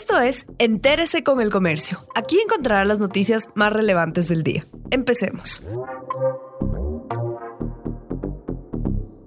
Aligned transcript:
Esto 0.00 0.20
es 0.20 0.46
Entérese 0.60 1.24
con 1.24 1.40
el 1.40 1.50
Comercio. 1.50 1.98
Aquí 2.14 2.38
encontrará 2.38 2.84
las 2.84 3.00
noticias 3.00 3.48
más 3.56 3.72
relevantes 3.72 4.28
del 4.28 4.44
día. 4.44 4.64
Empecemos. 4.92 5.60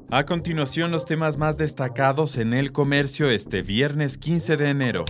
A 0.10 0.26
continuación, 0.26 0.89
los 0.92 1.04
temas 1.04 1.36
más 1.36 1.57
destacados 1.57 2.38
en 2.38 2.54
el 2.54 2.71
comercio 2.71 3.29
este 3.29 3.63
viernes 3.63 4.18
15 4.18 4.55
de 4.55 4.70
enero. 4.70 5.05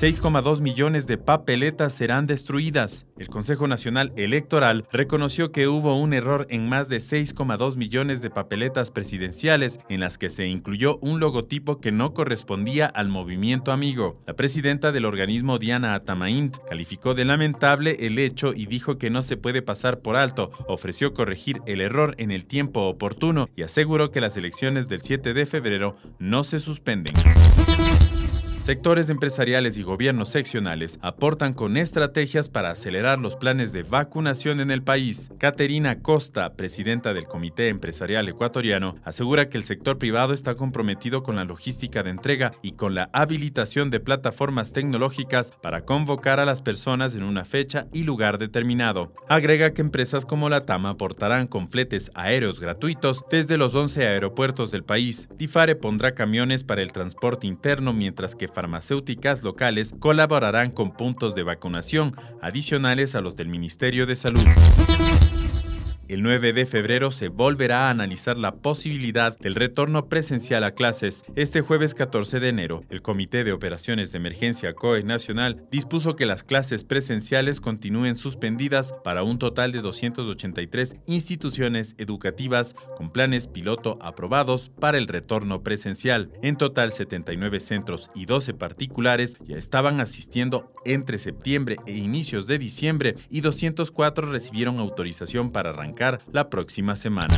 6,2 0.00 0.60
millones 0.60 1.08
de 1.08 1.18
papeletas 1.18 1.92
serán 1.92 2.28
destruidas. 2.28 3.04
El 3.18 3.26
Consejo 3.26 3.66
Nacional 3.66 4.12
Electoral 4.14 4.86
reconoció 4.92 5.50
que 5.50 5.66
hubo 5.66 5.98
un 5.98 6.14
error 6.14 6.46
en 6.50 6.68
más 6.68 6.88
de 6.88 6.98
6,2 6.98 7.74
millones 7.74 8.22
de 8.22 8.30
papeletas 8.30 8.92
presidenciales 8.92 9.80
en 9.88 9.98
las 9.98 10.16
que 10.16 10.30
se 10.30 10.46
incluyó 10.46 10.98
un 10.98 11.18
logotipo 11.18 11.80
que 11.80 11.90
no 11.90 12.14
correspondía 12.14 12.86
al 12.86 13.08
movimiento 13.08 13.72
amigo. 13.72 14.22
La 14.24 14.36
presidenta 14.36 14.92
del 14.92 15.04
organismo, 15.04 15.58
Diana 15.58 15.94
Atamaint, 15.94 16.58
calificó 16.68 17.14
de 17.14 17.24
lamentable 17.24 18.06
el 18.06 18.20
hecho 18.20 18.52
y 18.54 18.66
dijo 18.66 18.98
que 18.98 19.10
no 19.10 19.22
se 19.22 19.36
puede 19.36 19.62
pasar 19.62 19.98
por 19.98 20.14
alto. 20.14 20.52
Ofreció 20.68 21.12
corregir 21.12 21.60
el 21.66 21.80
error 21.80 22.14
en 22.18 22.30
el 22.30 22.46
tiempo 22.46 22.82
oportuno 22.82 23.48
y 23.56 23.64
aseguró 23.64 24.12
que 24.12 24.20
las 24.20 24.36
elecciones 24.36 24.86
del 24.86 25.02
7 25.02 25.34
de 25.34 25.44
febrero 25.44 25.96
no 26.20 26.44
se 26.44 26.60
suspenden. 26.60 27.14
Sectores 28.68 29.08
empresariales 29.08 29.78
y 29.78 29.82
gobiernos 29.82 30.28
seccionales 30.28 30.98
aportan 31.00 31.54
con 31.54 31.78
estrategias 31.78 32.50
para 32.50 32.68
acelerar 32.68 33.18
los 33.18 33.34
planes 33.34 33.72
de 33.72 33.82
vacunación 33.82 34.60
en 34.60 34.70
el 34.70 34.82
país. 34.82 35.30
Caterina 35.38 36.02
Costa, 36.02 36.52
presidenta 36.52 37.14
del 37.14 37.24
Comité 37.24 37.68
Empresarial 37.68 38.28
Ecuatoriano, 38.28 38.96
asegura 39.04 39.48
que 39.48 39.56
el 39.56 39.64
sector 39.64 39.96
privado 39.96 40.34
está 40.34 40.54
comprometido 40.54 41.22
con 41.22 41.36
la 41.36 41.46
logística 41.46 42.02
de 42.02 42.10
entrega 42.10 42.52
y 42.60 42.72
con 42.72 42.94
la 42.94 43.08
habilitación 43.14 43.88
de 43.88 44.00
plataformas 44.00 44.74
tecnológicas 44.74 45.52
para 45.62 45.86
convocar 45.86 46.38
a 46.38 46.44
las 46.44 46.60
personas 46.60 47.14
en 47.14 47.22
una 47.22 47.46
fecha 47.46 47.86
y 47.94 48.02
lugar 48.02 48.36
determinado. 48.36 49.14
Agrega 49.30 49.72
que 49.72 49.80
empresas 49.80 50.26
como 50.26 50.50
la 50.50 50.66
TAM 50.66 50.84
aportarán 50.84 51.46
con 51.46 51.70
fletes 51.70 52.10
aéreos 52.12 52.60
gratuitos 52.60 53.24
desde 53.30 53.56
los 53.56 53.74
11 53.74 54.06
aeropuertos 54.06 54.70
del 54.70 54.84
país. 54.84 55.26
Difare 55.38 55.74
pondrá 55.74 56.14
camiones 56.14 56.64
para 56.64 56.82
el 56.82 56.92
transporte 56.92 57.46
interno 57.46 57.94
mientras 57.94 58.34
que 58.34 58.57
farmacéuticas 58.58 59.44
locales 59.44 59.94
colaborarán 60.00 60.72
con 60.72 60.90
puntos 60.90 61.36
de 61.36 61.44
vacunación 61.44 62.16
adicionales 62.42 63.14
a 63.14 63.20
los 63.20 63.36
del 63.36 63.46
Ministerio 63.46 64.04
de 64.04 64.16
Salud. 64.16 64.42
El 66.08 66.22
9 66.22 66.54
de 66.54 66.64
febrero 66.64 67.10
se 67.10 67.28
volverá 67.28 67.86
a 67.86 67.90
analizar 67.90 68.38
la 68.38 68.54
posibilidad 68.54 69.38
del 69.38 69.54
retorno 69.54 70.08
presencial 70.08 70.64
a 70.64 70.70
clases. 70.70 71.22
Este 71.36 71.60
jueves 71.60 71.94
14 71.94 72.40
de 72.40 72.48
enero, 72.48 72.82
el 72.88 73.02
Comité 73.02 73.44
de 73.44 73.52
Operaciones 73.52 74.10
de 74.10 74.16
Emergencia 74.16 74.72
COE 74.72 75.02
Nacional 75.02 75.66
dispuso 75.70 76.16
que 76.16 76.24
las 76.24 76.44
clases 76.44 76.84
presenciales 76.84 77.60
continúen 77.60 78.16
suspendidas 78.16 78.94
para 79.04 79.22
un 79.22 79.38
total 79.38 79.70
de 79.70 79.82
283 79.82 80.96
instituciones 81.04 81.94
educativas 81.98 82.74
con 82.96 83.10
planes 83.10 83.46
piloto 83.46 83.98
aprobados 84.00 84.70
para 84.80 84.96
el 84.96 85.08
retorno 85.08 85.62
presencial. 85.62 86.30
En 86.42 86.56
total, 86.56 86.90
79 86.90 87.60
centros 87.60 88.10
y 88.14 88.24
12 88.24 88.54
particulares 88.54 89.36
ya 89.46 89.58
estaban 89.58 90.00
asistiendo 90.00 90.72
entre 90.86 91.18
septiembre 91.18 91.76
e 91.84 91.92
inicios 91.92 92.46
de 92.46 92.58
diciembre 92.58 93.14
y 93.28 93.42
204 93.42 94.32
recibieron 94.32 94.78
autorización 94.78 95.52
para 95.52 95.68
arrancar 95.68 95.97
la 96.32 96.48
próxima 96.48 96.94
semana. 96.94 97.36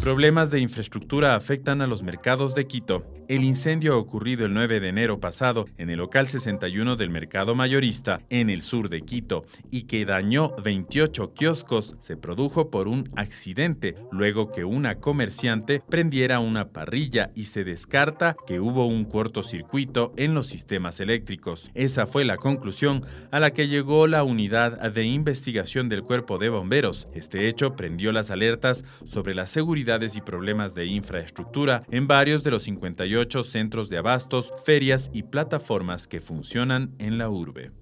Problemas 0.00 0.50
de 0.50 0.60
infraestructura 0.60 1.34
afectan 1.34 1.82
a 1.82 1.86
los 1.86 2.02
mercados 2.02 2.54
de 2.54 2.66
Quito. 2.66 3.17
El 3.28 3.44
incendio 3.44 3.98
ocurrido 3.98 4.46
el 4.46 4.54
9 4.54 4.80
de 4.80 4.88
enero 4.88 5.20
pasado 5.20 5.66
en 5.76 5.90
el 5.90 5.98
local 5.98 6.28
61 6.28 6.96
del 6.96 7.10
mercado 7.10 7.54
mayorista 7.54 8.22
en 8.30 8.48
el 8.48 8.62
sur 8.62 8.88
de 8.88 9.02
Quito 9.02 9.44
y 9.70 9.82
que 9.82 10.06
dañó 10.06 10.56
28 10.64 11.34
kioscos 11.34 11.96
se 11.98 12.16
produjo 12.16 12.70
por 12.70 12.88
un 12.88 13.10
accidente 13.16 13.96
luego 14.10 14.50
que 14.50 14.64
una 14.64 14.94
comerciante 14.94 15.82
prendiera 15.86 16.40
una 16.40 16.70
parrilla 16.70 17.30
y 17.34 17.44
se 17.44 17.64
descarta 17.64 18.34
que 18.46 18.60
hubo 18.60 18.86
un 18.86 19.04
cortocircuito 19.04 20.14
en 20.16 20.32
los 20.32 20.46
sistemas 20.46 20.98
eléctricos. 20.98 21.70
Esa 21.74 22.06
fue 22.06 22.24
la 22.24 22.38
conclusión 22.38 23.04
a 23.30 23.40
la 23.40 23.50
que 23.52 23.68
llegó 23.68 24.06
la 24.06 24.24
unidad 24.24 24.90
de 24.90 25.04
investigación 25.04 25.90
del 25.90 26.02
cuerpo 26.02 26.38
de 26.38 26.48
bomberos. 26.48 27.08
Este 27.12 27.46
hecho 27.46 27.76
prendió 27.76 28.10
las 28.10 28.30
alertas 28.30 28.86
sobre 29.04 29.34
la 29.34 29.46
seguridad 29.46 30.00
y 30.00 30.20
problemas 30.22 30.74
de 30.74 30.86
infraestructura 30.86 31.82
en 31.90 32.06
varios 32.06 32.42
de 32.42 32.52
los 32.52 32.62
58 32.62 33.17
centros 33.50 33.88
de 33.88 33.98
abastos, 33.98 34.52
ferias 34.64 35.10
y 35.12 35.24
plataformas 35.24 36.06
que 36.06 36.20
funcionan 36.20 36.94
en 36.98 37.18
la 37.18 37.28
urbe. 37.30 37.72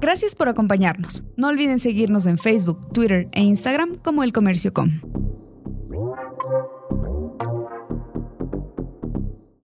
Gracias 0.00 0.34
por 0.34 0.48
acompañarnos. 0.48 1.24
No 1.36 1.48
olviden 1.48 1.78
seguirnos 1.78 2.26
en 2.26 2.38
Facebook, 2.38 2.92
Twitter 2.92 3.28
e 3.32 3.42
Instagram 3.42 3.96
como 3.96 4.22
El 4.22 4.32
Comercio 4.32 4.72
Com. 4.72 5.29